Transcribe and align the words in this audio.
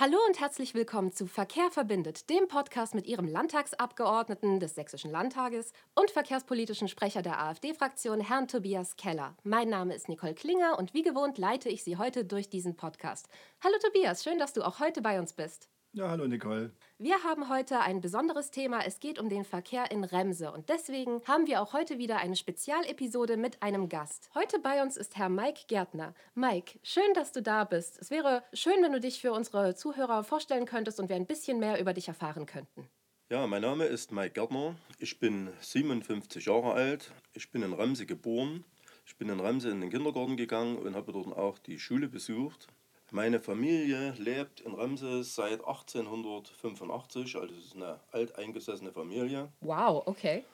Hallo 0.00 0.16
und 0.26 0.40
herzlich 0.40 0.72
willkommen 0.72 1.12
zu 1.12 1.26
Verkehr 1.26 1.70
verbindet, 1.70 2.30
dem 2.30 2.48
Podcast 2.48 2.94
mit 2.94 3.06
Ihrem 3.06 3.28
Landtagsabgeordneten 3.28 4.58
des 4.58 4.74
Sächsischen 4.74 5.10
Landtages 5.10 5.74
und 5.94 6.10
verkehrspolitischen 6.10 6.88
Sprecher 6.88 7.20
der 7.20 7.38
AfD-Fraktion, 7.38 8.22
Herrn 8.22 8.48
Tobias 8.48 8.96
Keller. 8.96 9.36
Mein 9.42 9.68
Name 9.68 9.94
ist 9.94 10.08
Nicole 10.08 10.32
Klinger 10.32 10.78
und 10.78 10.94
wie 10.94 11.02
gewohnt 11.02 11.36
leite 11.36 11.68
ich 11.68 11.84
Sie 11.84 11.98
heute 11.98 12.24
durch 12.24 12.48
diesen 12.48 12.76
Podcast. 12.76 13.28
Hallo 13.62 13.74
Tobias, 13.78 14.24
schön, 14.24 14.38
dass 14.38 14.54
du 14.54 14.62
auch 14.62 14.80
heute 14.80 15.02
bei 15.02 15.18
uns 15.18 15.34
bist. 15.34 15.68
Ja, 15.92 16.08
hallo 16.08 16.28
Nicole. 16.28 16.70
Wir 16.98 17.24
haben 17.24 17.48
heute 17.48 17.80
ein 17.80 18.00
besonderes 18.00 18.52
Thema. 18.52 18.86
Es 18.86 19.00
geht 19.00 19.18
um 19.18 19.28
den 19.28 19.44
Verkehr 19.44 19.90
in 19.90 20.04
Remse. 20.04 20.52
Und 20.52 20.68
deswegen 20.68 21.20
haben 21.26 21.48
wir 21.48 21.60
auch 21.60 21.72
heute 21.72 21.98
wieder 21.98 22.18
eine 22.18 22.36
Spezialepisode 22.36 23.36
mit 23.36 23.60
einem 23.60 23.88
Gast. 23.88 24.30
Heute 24.32 24.60
bei 24.60 24.82
uns 24.82 24.96
ist 24.96 25.16
Herr 25.16 25.28
Mike 25.28 25.62
Gärtner. 25.66 26.14
Mike, 26.36 26.78
schön, 26.84 27.12
dass 27.14 27.32
du 27.32 27.42
da 27.42 27.64
bist. 27.64 27.98
Es 28.00 28.12
wäre 28.12 28.44
schön, 28.52 28.80
wenn 28.82 28.92
du 28.92 29.00
dich 29.00 29.20
für 29.20 29.32
unsere 29.32 29.74
Zuhörer 29.74 30.22
vorstellen 30.22 30.64
könntest 30.64 31.00
und 31.00 31.08
wir 31.08 31.16
ein 31.16 31.26
bisschen 31.26 31.58
mehr 31.58 31.80
über 31.80 31.92
dich 31.92 32.06
erfahren 32.06 32.46
könnten. 32.46 32.88
Ja, 33.28 33.48
mein 33.48 33.62
Name 33.62 33.86
ist 33.86 34.12
Mike 34.12 34.34
Gärtner. 34.34 34.76
Ich 35.00 35.18
bin 35.18 35.50
57 35.58 36.44
Jahre 36.44 36.74
alt. 36.74 37.12
Ich 37.32 37.50
bin 37.50 37.64
in 37.64 37.72
Remse 37.72 38.06
geboren. 38.06 38.64
Ich 39.06 39.16
bin 39.16 39.28
in 39.28 39.40
Remse 39.40 39.68
in 39.68 39.80
den 39.80 39.90
Kindergarten 39.90 40.36
gegangen 40.36 40.78
und 40.78 40.94
habe 40.94 41.10
dort 41.10 41.36
auch 41.36 41.58
die 41.58 41.80
Schule 41.80 42.08
besucht. 42.08 42.68
Meine 43.12 43.40
Familie 43.40 44.14
lebt 44.18 44.60
in 44.60 44.72
Remse 44.72 45.24
seit 45.24 45.60
1885, 45.64 47.36
also 47.36 47.52
es 47.52 47.66
ist 47.66 47.74
eine 47.74 47.98
alteingesessene 48.12 48.92
Familie. 48.92 49.50
Wow, 49.60 50.06
okay. 50.06 50.44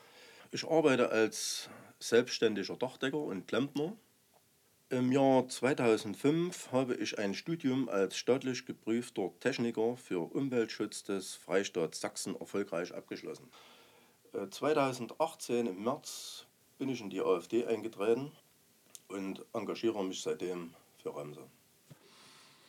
Ich 0.52 0.66
arbeite 0.66 1.10
als 1.10 1.69
selbstständiger 1.98 2.77
Dachdecker 2.77 3.18
und 3.18 3.46
Klempner. 3.46 3.93
Im 4.88 5.13
Jahr 5.13 5.46
2005 5.48 6.73
habe 6.73 6.95
ich 6.95 7.18
ein 7.18 7.35
Studium 7.35 7.90
als 7.90 8.16
staatlich 8.16 8.65
geprüfter 8.65 9.32
Techniker 9.41 9.98
für 9.98 10.20
Umweltschutz 10.35 11.02
des 11.02 11.35
Freistaats 11.35 12.01
Sachsen 12.01 12.41
erfolgreich 12.41 12.95
abgeschlossen. 12.95 13.51
2018 14.51 15.66
äh, 15.66 15.70
im 15.70 15.82
März 15.82 16.46
bin 16.79 16.88
ich 16.88 17.02
in 17.02 17.10
die 17.10 17.20
AfD 17.20 17.66
eingetreten 17.66 18.32
und 19.09 19.45
engagiere 19.52 20.02
mich 20.04 20.23
seitdem 20.23 20.74
für 21.02 21.15
Remse. 21.15 21.43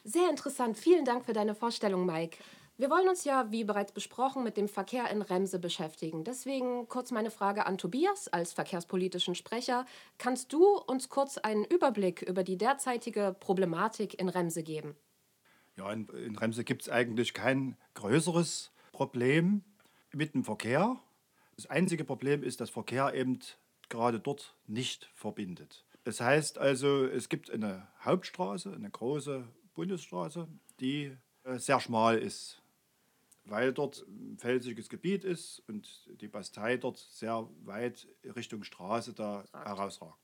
Sehr 0.09 0.29
interessant. 0.29 0.77
Vielen 0.77 1.03
Dank 1.03 1.25
für 1.25 1.33
deine 1.33 1.53
Vorstellung, 1.53 2.05
Mike. 2.05 2.37
Wir 2.77 2.89
wollen 2.89 3.09
uns 3.09 3.25
ja, 3.25 3.51
wie 3.51 3.65
bereits 3.65 3.91
besprochen, 3.91 4.41
mit 4.41 4.55
dem 4.55 4.69
Verkehr 4.69 5.11
in 5.11 5.21
Remse 5.21 5.59
beschäftigen. 5.59 6.23
Deswegen 6.23 6.87
kurz 6.87 7.11
meine 7.11 7.29
Frage 7.29 7.65
an 7.65 7.77
Tobias 7.77 8.29
als 8.29 8.53
verkehrspolitischen 8.53 9.35
Sprecher. 9.35 9.85
Kannst 10.17 10.53
du 10.53 10.77
uns 10.77 11.09
kurz 11.09 11.37
einen 11.37 11.65
Überblick 11.65 12.21
über 12.21 12.45
die 12.45 12.57
derzeitige 12.57 13.35
Problematik 13.37 14.17
in 14.17 14.29
Remse 14.29 14.63
geben? 14.63 14.95
Ja, 15.75 15.91
in, 15.91 16.07
in 16.07 16.37
Remse 16.37 16.63
gibt 16.63 16.83
es 16.83 16.89
eigentlich 16.89 17.33
kein 17.33 17.75
größeres 17.95 18.71
Problem 18.93 19.65
mit 20.13 20.35
dem 20.35 20.45
Verkehr. 20.45 21.01
Das 21.57 21.65
einzige 21.65 22.05
Problem 22.05 22.43
ist, 22.43 22.61
dass 22.61 22.69
Verkehr 22.69 23.13
eben 23.13 23.39
gerade 23.89 24.21
dort 24.21 24.55
nicht 24.67 25.09
verbindet. 25.15 25.83
Das 26.05 26.21
heißt 26.21 26.59
also, 26.59 27.05
es 27.05 27.27
gibt 27.27 27.51
eine 27.51 27.89
Hauptstraße, 28.05 28.71
eine 28.71 28.89
große 28.89 29.45
Bundesstraße, 29.77 30.47
die 30.79 31.15
äh, 31.43 31.59
sehr 31.59 31.79
schmal 31.79 32.17
ist, 32.17 32.61
weil 33.45 33.71
dort 33.71 34.05
felsiges 34.37 34.89
Gebiet 34.89 35.23
ist 35.23 35.61
und 35.67 35.87
die 36.19 36.27
Bastei 36.27 36.77
dort 36.77 36.97
sehr 36.97 37.47
weit 37.63 38.07
Richtung 38.35 38.63
Straße 38.63 39.13
da 39.13 39.45
herausragt. 39.53 40.17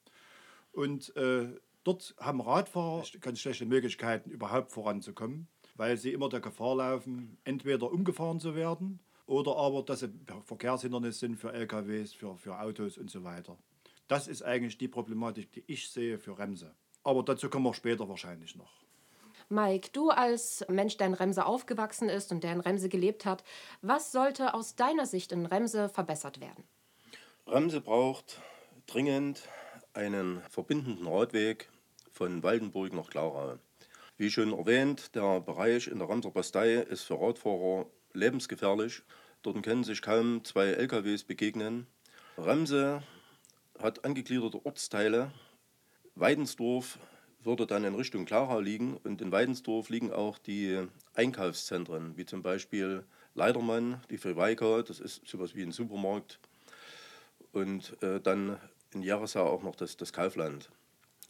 Und 0.72 1.16
äh, 1.16 1.54
dort 1.84 2.16
haben 2.20 2.42
Radfahrer 2.42 3.06
ganz 3.22 3.40
schlechte 3.40 3.68
Möglichkeiten, 3.68 4.32
überhaupt 4.32 4.72
voranzukommen, 4.72 5.48
weil 5.76 5.98
sie 5.98 6.14
immer 6.14 6.30
der 6.30 6.42
Gefahr 6.42 6.76
laufen, 6.76 7.38
entweder 7.44 7.92
umgefahren 7.92 8.40
zu 8.40 8.56
werden 8.56 9.00
oder 9.28 9.56
aber, 9.56 9.84
dass 9.84 10.00
sie 10.00 10.12
Verkehrshindernis 10.46 11.20
sind 11.20 11.36
für 11.36 11.54
LKWs, 11.54 12.14
für, 12.14 12.38
für 12.38 12.60
Autos 12.60 12.98
und 12.98 13.12
so 13.12 13.24
weiter. 13.24 13.56
Das 14.08 14.28
ist 14.28 14.42
eigentlich 14.42 14.80
die 14.80 14.88
Problematik, 14.88 15.52
die 15.52 15.64
ich 15.68 15.90
sehe 15.90 16.18
für 16.18 16.40
Remse. 16.40 16.74
Aber 17.04 17.22
dazu 17.22 17.52
kommen 17.52 17.66
wir 17.66 17.76
später 17.76 18.10
wahrscheinlich 18.10 18.56
noch. 18.56 18.83
Mike, 19.54 19.90
du 19.94 20.10
als 20.10 20.66
Mensch, 20.68 20.98
der 20.98 21.08
in 21.08 21.14
Remse 21.14 21.46
aufgewachsen 21.46 22.10
ist 22.10 22.32
und 22.32 22.44
der 22.44 22.54
in 22.54 22.60
Remse 22.60 22.90
gelebt 22.90 23.24
hat, 23.24 23.44
was 23.82 24.12
sollte 24.12 24.56
aus 24.56 24.76
deiner 24.76 25.06
Sicht 25.06 25.32
in 25.32 25.46
Remse 25.46 25.90
verbessert 25.90 26.42
werden? 26.42 26.64
Remse 27.46 27.80
braucht 27.80 28.42
dringend 28.88 29.48
einen 29.94 30.42
verbindenden 30.50 31.08
Radweg 31.08 31.70
von 32.12 32.42
Waldenburg 32.42 32.94
nach 32.94 33.10
Klarau. 33.10 33.60
Wie 34.18 34.32
schon 34.32 34.58
erwähnt, 34.58 35.16
der 35.16 35.40
Bereich 35.40 35.88
in 35.88 36.00
der 36.00 36.10
Remser 36.10 36.32
Bastei 36.32 36.74
ist 36.74 37.04
für 37.04 37.22
Radfahrer 37.22 37.86
lebensgefährlich. 38.14 39.04
Dort 39.44 39.62
können 39.62 39.84
sich 39.84 40.02
kaum 40.02 40.44
zwei 40.44 40.68
LKWs 40.68 41.24
begegnen. 41.26 41.86
Remse 42.38 43.04
hat 43.80 44.04
angegliederte 44.04 44.66
Ortsteile. 44.66 45.32
Weidensdorf 46.16 46.98
würde 47.46 47.68
dann 47.68 47.84
in 47.84 47.96
Richtung 47.96 48.26
Klarau 48.26 48.60
liegen 48.60 48.98
und 49.04 49.22
in 49.22 49.32
Weidensdorf 49.32 49.90
liegen 49.90 50.12
auch 50.12 50.38
die 50.38 50.88
Einkaufszentren, 51.14 52.18
wie 52.18 52.26
zum 52.26 52.42
Beispiel 52.42 53.04
Leidermann, 53.36 54.02
die 54.10 54.18
Friweika, 54.18 54.84
das 54.84 55.00
ist 55.00 55.28
sowas 55.28 55.56
wie 55.56 55.64
ein 55.64 55.72
Supermarkt 55.72 56.40
und 57.52 58.02
äh, 58.02 58.20
dann 58.20 58.58
in 58.94 59.02
Jaresau 59.02 59.46
auch 59.46 59.64
noch 59.64 59.76
das, 59.76 59.98
das 59.98 60.14
Kaufland. 60.14 60.70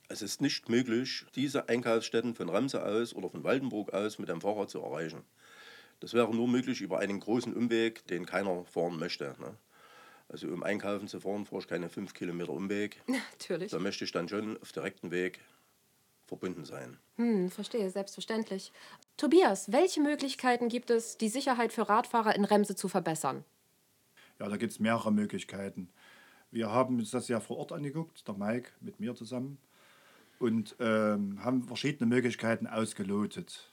Es 0.09 0.21
ist 0.21 0.41
nicht 0.41 0.69
möglich, 0.69 1.25
diese 1.35 1.69
Einkaufsstätten 1.69 2.35
von 2.35 2.49
Ramse 2.49 2.85
aus 2.85 3.15
oder 3.15 3.29
von 3.29 3.43
Waldenburg 3.43 3.93
aus 3.93 4.19
mit 4.19 4.29
dem 4.29 4.41
Fahrrad 4.41 4.69
zu 4.69 4.81
erreichen. 4.81 5.23
Das 5.99 6.13
wäre 6.13 6.35
nur 6.35 6.47
möglich 6.47 6.81
über 6.81 6.99
einen 6.99 7.19
großen 7.19 7.53
Umweg, 7.53 8.05
den 8.07 8.25
keiner 8.25 8.65
fahren 8.65 8.99
möchte. 8.99 9.35
Ne? 9.39 9.55
Also 10.27 10.47
um 10.47 10.63
einkaufen 10.63 11.07
zu 11.07 11.19
fahren, 11.21 11.45
fahre 11.45 11.61
ich 11.61 11.67
keine 11.67 11.89
fünf 11.89 12.13
Kilometer 12.13 12.51
Umweg. 12.51 13.01
Natürlich. 13.07 13.71
Da 13.71 13.79
möchte 13.79 14.03
ich 14.03 14.11
dann 14.11 14.27
schon 14.27 14.59
auf 14.61 14.71
direkten 14.71 15.11
Weg 15.11 15.39
verbunden 16.33 16.65
sein. 16.65 16.97
Hm, 17.17 17.51
verstehe, 17.51 17.89
selbstverständlich. 17.89 18.71
Tobias, 19.17 19.71
welche 19.71 20.01
Möglichkeiten 20.01 20.67
gibt 20.67 20.89
es, 20.89 21.17
die 21.17 21.29
Sicherheit 21.29 21.71
für 21.71 21.87
Radfahrer 21.87 22.35
in 22.35 22.43
Remse 22.43 22.75
zu 22.75 22.87
verbessern? 22.87 23.43
Ja, 24.39 24.49
da 24.49 24.57
gibt 24.57 24.71
es 24.71 24.79
mehrere 24.79 25.11
Möglichkeiten. 25.11 25.89
Wir 26.49 26.71
haben 26.71 26.97
uns 26.97 27.11
das 27.11 27.27
ja 27.27 27.39
vor 27.39 27.57
Ort 27.57 27.71
angeguckt, 27.71 28.27
der 28.27 28.35
Mike 28.35 28.71
mit 28.81 28.99
mir 28.99 29.13
zusammen, 29.15 29.59
und 30.39 30.75
ähm, 30.79 31.43
haben 31.43 31.63
verschiedene 31.63 32.07
Möglichkeiten 32.07 32.65
ausgelotet. 32.67 33.71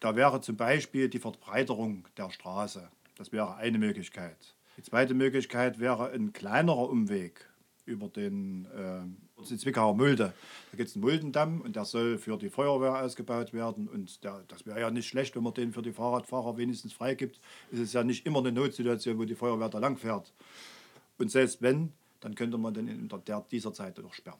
Da 0.00 0.16
wäre 0.16 0.40
zum 0.40 0.56
Beispiel 0.56 1.08
die 1.08 1.20
Verbreiterung 1.20 2.08
der 2.16 2.30
Straße. 2.30 2.90
Das 3.16 3.30
wäre 3.30 3.54
eine 3.56 3.78
Möglichkeit. 3.78 4.54
Die 4.76 4.82
zweite 4.82 5.14
Möglichkeit 5.14 5.78
wäre 5.78 6.10
ein 6.10 6.32
kleinerer 6.32 6.88
Umweg 6.88 7.49
über 7.90 8.08
den 8.08 8.66
äh, 8.66 9.44
Zwickauer 9.44 9.94
Mulde. 9.94 10.32
Da 10.70 10.76
gibt 10.76 10.88
es 10.88 10.96
einen 10.96 11.02
Muldendamm 11.02 11.60
und 11.60 11.76
der 11.76 11.84
soll 11.84 12.18
für 12.18 12.36
die 12.38 12.48
Feuerwehr 12.48 13.02
ausgebaut 13.02 13.52
werden. 13.52 13.88
Und 13.88 14.22
der, 14.24 14.42
das 14.48 14.64
wäre 14.66 14.80
ja 14.80 14.90
nicht 14.90 15.08
schlecht, 15.08 15.36
wenn 15.36 15.42
man 15.42 15.54
den 15.54 15.72
für 15.72 15.82
die 15.82 15.92
Fahrradfahrer 15.92 16.56
wenigstens 16.56 16.92
freigibt. 16.92 17.40
Es 17.72 17.78
ist 17.78 17.92
ja 17.92 18.04
nicht 18.04 18.26
immer 18.26 18.38
eine 18.38 18.52
Notsituation, 18.52 19.18
wo 19.18 19.24
die 19.24 19.34
Feuerwehr 19.34 19.68
da 19.68 19.78
lang 19.78 19.96
fährt. 19.96 20.32
Und 21.18 21.30
selbst 21.30 21.60
wenn, 21.60 21.92
dann 22.20 22.34
könnte 22.34 22.58
man 22.58 22.74
den 22.74 22.88
in 22.88 23.08
der, 23.08 23.44
dieser 23.50 23.72
Zeit 23.72 23.98
doch 23.98 24.14
sperren. 24.14 24.38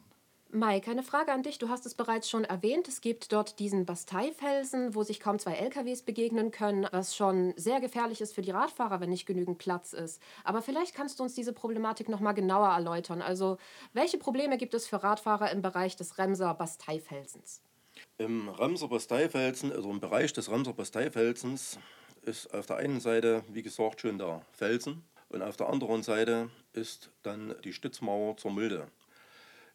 Mike, 0.53 0.91
eine 0.91 1.05
Frage 1.05 1.33
an 1.33 1.45
dich. 1.45 1.59
Du 1.59 1.69
hast 1.69 1.87
es 1.87 1.95
bereits 1.95 2.29
schon 2.29 2.45
erwähnt. 2.45 2.89
Es 2.89 3.01
gibt 3.01 3.33
dort 3.33 3.61
diesen 3.61 3.87
Basteifelsen, 3.87 4.97
wo 4.97 5.05
sich 5.05 5.21
kaum 5.21 5.39
zwei 5.39 5.53
LKWs 5.53 6.03
begegnen 6.03 6.51
können, 6.51 6.89
was 6.91 7.15
schon 7.15 7.55
sehr 7.57 7.81
gefährlich 7.81 8.21
ist 8.21 8.35
für 8.35 8.43
die 8.43 8.51
Radfahrer, 8.51 9.01
wenn 9.01 9.11
nicht 9.11 9.27
genügend 9.27 9.59
Platz 9.59 9.93
ist. 9.93 10.21
Aber 10.43 10.61
vielleicht 10.61 10.95
kannst 10.95 11.21
du 11.21 11.23
uns 11.23 11.35
diese 11.35 11.53
Problematik 11.53 12.09
noch 12.09 12.19
mal 12.19 12.33
genauer 12.33 12.69
erläutern. 12.69 13.23
Also, 13.23 13.59
welche 13.93 14.19
Probleme 14.19 14.59
gibt 14.59 14.75
es 14.75 14.89
für 14.89 15.03
Radfahrer 15.03 15.53
im 15.53 15.63
Bereich 15.63 15.95
des 15.95 16.19
Remser 16.19 16.53
Basteifelsens? 16.55 17.63
Im 18.19 18.49
Remser 18.49 18.89
Basteifelsen, 18.89 19.71
also 19.71 19.89
im 19.89 20.01
Bereich 20.01 20.33
des 20.33 20.51
Remser 20.51 20.73
Basteifelsens, 20.73 21.79
ist 22.23 22.53
auf 22.53 22.67
der 22.67 22.77
einen 22.77 23.01
Seite, 23.01 23.45
wie 23.49 23.63
gesagt, 23.63 24.01
schon 24.01 24.19
der 24.19 24.43
Felsen 24.53 25.05
und 25.29 25.43
auf 25.43 25.57
der 25.57 25.69
anderen 25.69 26.03
Seite 26.03 26.51
ist 26.73 27.11
dann 27.23 27.55
die 27.63 27.73
Stützmauer 27.73 28.37
zur 28.37 28.51
Mulde. 28.51 28.89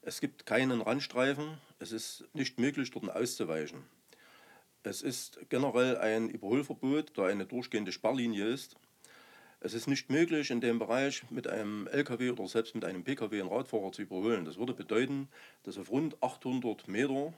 Es 0.08 0.22
gibt 0.22 0.46
keinen 0.46 0.82
Randstreifen, 0.82 1.58
es 1.80 1.92
ist 1.92 2.26
nicht 2.36 2.60
möglich, 2.60 2.92
dort 2.92 3.10
auszuweichen. 3.10 3.82
Es 4.84 5.02
ist 5.02 5.40
generell 5.50 5.98
ein 5.98 6.30
Überholverbot, 6.30 7.18
da 7.18 7.26
eine 7.26 7.48
durchgehende 7.48 7.92
Sperrlinie 7.92 8.46
ist. 8.46 8.76
Es 9.62 9.74
ist 9.74 9.88
nicht 9.88 10.12
möglich, 10.12 10.52
in 10.52 10.62
dem 10.62 10.78
Bereich 10.78 11.24
mit 11.32 11.48
einem 11.48 11.88
LKW 11.88 12.30
oder 12.30 12.48
selbst 12.48 12.76
mit 12.76 12.86
einem 12.86 13.04
PKW 13.04 13.40
einen 13.40 13.50
Radfahrer 13.50 13.92
zu 13.94 14.04
überholen. 14.04 14.46
Das 14.46 14.58
würde 14.58 14.76
bedeuten, 14.76 15.28
dass 15.64 15.80
auf 15.80 15.90
rund 15.90 16.22
800 16.22 16.88
Meter 16.88 17.34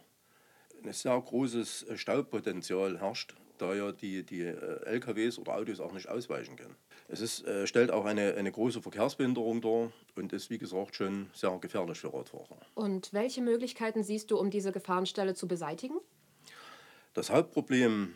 ein 0.84 0.92
sehr 0.92 1.18
großes 1.22 1.86
Staubpotenzial 1.96 3.00
herrscht 3.00 3.34
da 3.62 3.74
ja 3.74 3.92
die, 3.92 4.24
die 4.24 4.42
äh, 4.42 4.86
LKWs 4.86 5.40
oder 5.40 5.56
Autos 5.56 5.80
auch 5.80 5.94
nicht 5.94 6.08
ausweichen 6.08 6.56
können. 6.56 6.76
Es 7.08 7.22
ist, 7.22 7.46
äh, 7.46 7.68
stellt 7.68 7.92
auch 7.92 8.06
eine, 8.06 8.36
eine 8.36 8.52
große 8.52 8.82
Verkehrsbehinderung 8.82 9.62
dar 9.62 9.92
und 10.16 10.34
ist, 10.34 10.50
wie 10.50 10.58
gesagt, 10.58 10.96
schon 10.96 11.30
sehr 11.34 11.58
gefährlich 11.60 12.00
für 12.00 12.14
Radfahrer. 12.14 12.58
Und 12.76 13.14
welche 13.14 13.42
Möglichkeiten 13.42 14.04
siehst 14.04 14.32
du, 14.32 14.38
um 14.38 14.50
diese 14.50 14.72
Gefahrenstelle 14.72 15.34
zu 15.34 15.48
beseitigen? 15.48 15.98
Das 17.14 17.32
Hauptproblem 17.32 18.14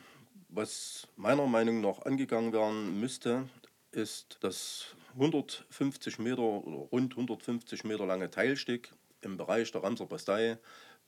Was 0.50 1.08
meiner 1.16 1.48
Meinung 1.48 1.82
nach 1.82 2.02
angegangen 2.02 2.52
werden 2.52 3.00
müsste, 3.00 3.48
ist 3.92 4.38
das 4.42 4.96
150 5.16 6.20
Meter 6.20 6.42
oder 6.42 6.90
rund 6.92 7.14
150 7.14 7.84
Meter 7.84 8.06
lange 8.06 8.30
Teilstück 8.30 8.90
im 9.22 9.38
Bereich 9.38 9.72
der 9.72 9.84
Ramser 9.84 10.06
Bastei. 10.06 10.58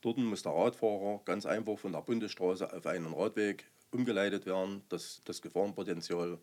Dort 0.00 0.18
muss 0.18 0.42
der 0.42 0.52
Radfahrer 0.52 1.22
ganz 1.24 1.46
einfach 1.46 1.78
von 1.78 1.92
der 1.92 2.02
Bundesstraße 2.02 2.72
auf 2.72 2.86
einen 2.86 3.12
Radweg 3.12 3.66
umgeleitet 3.94 4.44
werden, 4.44 4.82
dass 4.88 5.22
das 5.24 5.40
Gefahrenpotenzial 5.40 6.38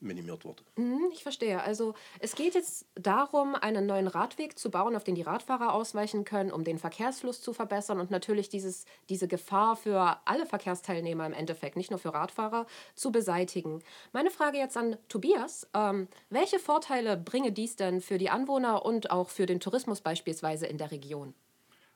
minimiert 0.00 0.44
wird. 0.44 0.62
Mhm, 0.76 1.08
ich 1.12 1.22
verstehe. 1.22 1.62
Also 1.62 1.94
es 2.20 2.34
geht 2.34 2.54
jetzt 2.54 2.86
darum, 2.94 3.54
einen 3.54 3.86
neuen 3.86 4.06
Radweg 4.06 4.58
zu 4.58 4.70
bauen, 4.70 4.94
auf 4.96 5.04
den 5.04 5.14
die 5.14 5.22
Radfahrer 5.22 5.72
ausweichen 5.72 6.24
können, 6.24 6.52
um 6.52 6.62
den 6.62 6.78
Verkehrsfluss 6.78 7.40
zu 7.40 7.52
verbessern 7.52 8.00
und 8.00 8.10
natürlich 8.10 8.48
dieses, 8.48 8.84
diese 9.08 9.28
Gefahr 9.28 9.76
für 9.76 10.18
alle 10.26 10.46
Verkehrsteilnehmer 10.46 11.26
im 11.26 11.32
Endeffekt, 11.32 11.76
nicht 11.76 11.90
nur 11.90 11.98
für 11.98 12.12
Radfahrer, 12.12 12.66
zu 12.94 13.12
beseitigen. 13.12 13.82
Meine 14.12 14.30
Frage 14.30 14.58
jetzt 14.58 14.76
an 14.76 14.96
Tobias, 15.08 15.66
ähm, 15.74 16.08
welche 16.28 16.58
Vorteile 16.58 17.16
bringe 17.16 17.52
dies 17.52 17.76
denn 17.76 18.00
für 18.00 18.18
die 18.18 18.30
Anwohner 18.30 18.84
und 18.84 19.10
auch 19.10 19.30
für 19.30 19.46
den 19.46 19.60
Tourismus 19.60 20.00
beispielsweise 20.00 20.66
in 20.66 20.78
der 20.78 20.90
Region? 20.90 21.34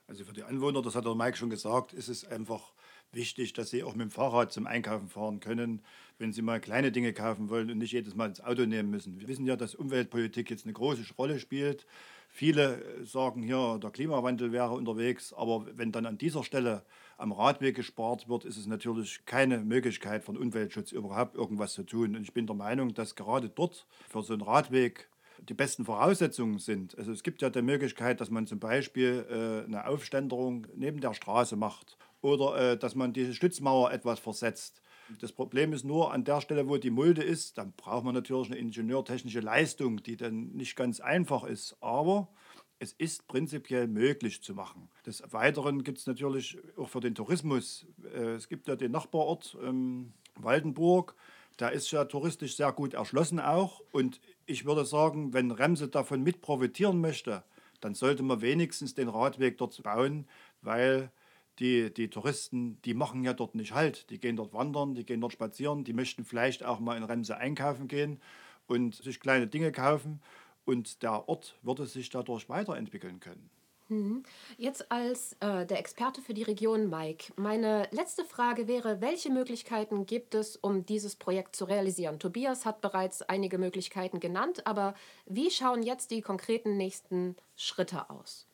Also 0.07 0.23
für 0.23 0.33
die 0.33 0.43
Anwohner, 0.43 0.81
das 0.81 0.95
hat 0.95 1.05
der 1.05 1.13
Mike 1.13 1.37
schon 1.37 1.51
gesagt, 1.51 1.93
ist 1.93 2.07
es 2.07 2.25
einfach 2.25 2.73
wichtig, 3.11 3.53
dass 3.53 3.69
sie 3.69 3.83
auch 3.83 3.95
mit 3.95 4.01
dem 4.01 4.11
Fahrrad 4.11 4.51
zum 4.51 4.67
Einkaufen 4.67 5.07
fahren 5.07 5.39
können, 5.39 5.81
wenn 6.17 6.33
sie 6.33 6.41
mal 6.41 6.59
kleine 6.59 6.91
Dinge 6.91 7.13
kaufen 7.13 7.49
wollen 7.49 7.71
und 7.71 7.77
nicht 7.77 7.93
jedes 7.93 8.15
Mal 8.15 8.27
ins 8.27 8.41
Auto 8.41 8.65
nehmen 8.65 8.89
müssen. 8.89 9.19
Wir 9.19 9.27
wissen 9.27 9.45
ja, 9.45 9.55
dass 9.55 9.75
Umweltpolitik 9.75 10.49
jetzt 10.49 10.65
eine 10.65 10.73
große 10.73 11.03
Rolle 11.17 11.39
spielt. 11.39 11.85
Viele 12.31 12.83
sagen 13.05 13.41
hier, 13.41 13.79
der 13.81 13.89
Klimawandel 13.89 14.51
wäre 14.51 14.73
unterwegs, 14.73 15.33
aber 15.33 15.65
wenn 15.75 15.91
dann 15.91 16.05
an 16.05 16.17
dieser 16.17 16.43
Stelle 16.43 16.83
am 17.17 17.31
Radweg 17.31 17.75
gespart 17.75 18.29
wird, 18.29 18.45
ist 18.45 18.57
es 18.57 18.67
natürlich 18.67 19.25
keine 19.25 19.59
Möglichkeit 19.59 20.23
von 20.23 20.37
Umweltschutz 20.37 20.91
überhaupt 20.91 21.35
irgendwas 21.35 21.73
zu 21.73 21.83
tun. 21.83 22.15
Und 22.15 22.21
ich 22.21 22.33
bin 22.33 22.45
der 22.45 22.55
Meinung, 22.55 22.93
dass 22.93 23.15
gerade 23.15 23.49
dort 23.49 23.87
für 24.09 24.21
so 24.21 24.33
einen 24.33 24.43
Radweg 24.43 25.09
die 25.47 25.53
besten 25.53 25.85
Voraussetzungen 25.85 26.59
sind. 26.59 26.97
Also 26.97 27.11
es 27.11 27.23
gibt 27.23 27.41
ja 27.41 27.49
die 27.49 27.61
Möglichkeit, 27.61 28.21
dass 28.21 28.29
man 28.29 28.45
zum 28.45 28.59
Beispiel 28.59 29.25
äh, 29.29 29.65
eine 29.65 29.87
Aufständerung 29.87 30.67
neben 30.75 30.99
der 30.99 31.13
Straße 31.13 31.55
macht 31.55 31.97
oder 32.21 32.71
äh, 32.73 32.77
dass 32.77 32.95
man 32.95 33.13
diese 33.13 33.33
Stützmauer 33.33 33.91
etwas 33.91 34.19
versetzt. 34.19 34.81
Das 35.19 35.31
Problem 35.31 35.73
ist 35.73 35.83
nur, 35.83 36.13
an 36.13 36.23
der 36.23 36.39
Stelle, 36.39 36.67
wo 36.67 36.77
die 36.77 36.91
Mulde 36.91 37.23
ist, 37.23 37.57
dann 37.57 37.73
braucht 37.73 38.05
man 38.05 38.13
natürlich 38.13 38.47
eine 38.47 38.59
ingenieurtechnische 38.59 39.39
Leistung, 39.39 40.03
die 40.03 40.17
dann 40.17 40.51
nicht 40.51 40.75
ganz 40.75 40.99
einfach 40.99 41.43
ist. 41.43 41.75
Aber 41.81 42.29
es 42.77 42.93
ist 42.93 43.27
prinzipiell 43.27 43.87
möglich 43.87 44.43
zu 44.43 44.53
machen. 44.53 44.89
Des 45.05 45.23
Weiteren 45.31 45.83
gibt 45.83 45.97
es 45.97 46.07
natürlich 46.07 46.57
auch 46.77 46.89
für 46.89 46.99
den 46.99 47.15
Tourismus. 47.15 47.87
Äh, 48.13 48.35
es 48.35 48.47
gibt 48.47 48.67
ja 48.67 48.75
den 48.75 48.91
Nachbarort 48.91 49.57
ähm, 49.63 50.13
Waldenburg. 50.35 51.15
Der 51.59 51.71
ist 51.73 51.91
ja 51.91 52.05
touristisch 52.05 52.55
sehr 52.55 52.71
gut 52.71 52.93
erschlossen 52.93 53.39
auch. 53.39 53.81
Und 53.91 54.21
ich 54.45 54.65
würde 54.65 54.85
sagen, 54.85 55.33
wenn 55.33 55.51
Remse 55.51 55.89
davon 55.89 56.23
mit 56.23 56.41
profitieren 56.41 57.01
möchte, 57.01 57.43
dann 57.81 57.95
sollte 57.95 58.23
man 58.23 58.41
wenigstens 58.41 58.93
den 58.93 59.09
Radweg 59.09 59.57
dort 59.57 59.81
bauen, 59.83 60.27
weil 60.61 61.11
die, 61.59 61.93
die 61.93 62.09
Touristen, 62.09 62.81
die 62.83 62.93
machen 62.93 63.23
ja 63.23 63.33
dort 63.33 63.55
nicht 63.55 63.73
halt. 63.73 64.09
Die 64.09 64.19
gehen 64.19 64.35
dort 64.35 64.53
wandern, 64.53 64.95
die 64.95 65.05
gehen 65.05 65.21
dort 65.21 65.33
spazieren, 65.33 65.83
die 65.83 65.93
möchten 65.93 66.23
vielleicht 66.23 66.63
auch 66.63 66.79
mal 66.79 66.97
in 66.97 67.03
Remse 67.03 67.37
einkaufen 67.37 67.87
gehen 67.87 68.21
und 68.67 68.95
sich 68.95 69.19
kleine 69.19 69.47
Dinge 69.47 69.71
kaufen. 69.71 70.21
Und 70.65 71.03
der 71.03 71.27
Ort 71.27 71.57
würde 71.63 71.85
sich 71.85 72.09
dadurch 72.09 72.47
weiterentwickeln 72.47 73.19
können. 73.19 73.49
Mhm. 73.89 74.23
Jetzt 74.57 74.91
als 74.91 75.33
äh, 75.39 75.65
der 75.65 75.79
Experte 75.79 76.21
für 76.21 76.35
die 76.35 76.43
Region, 76.43 76.89
Mike, 76.89 77.33
meine 77.37 77.87
letzte 77.91 78.23
Frage 78.23 78.67
wäre, 78.67 79.01
welche 79.01 79.31
Möglichkeiten 79.31 80.05
gibt 80.05 80.35
es, 80.35 80.55
um 80.55 80.85
dieses 80.85 81.15
Projekt 81.15 81.55
zu 81.55 81.65
realisieren? 81.65 82.19
Tobias 82.19 82.65
hat 82.67 82.81
bereits 82.81 83.23
einige 83.23 83.57
Möglichkeiten 83.57 84.19
genannt, 84.19 84.67
aber 84.67 84.93
wie 85.25 85.49
schauen 85.49 85.81
jetzt 85.81 86.11
die 86.11 86.21
konkreten 86.21 86.77
nächsten 86.77 87.35
Schritte 87.55 88.11
aus? 88.11 88.47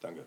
Danke. 0.00 0.26